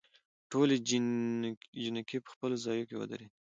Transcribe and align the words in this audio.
ټولې 0.51 0.75
جینکې 1.79 2.17
په 2.25 2.29
خپلو 2.33 2.55
ځايونوکې 2.63 2.95
ودرېدي. 2.97 3.27